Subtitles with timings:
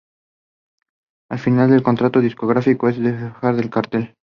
[1.29, 4.15] El final de un contrato discográfico es como dejar la carcel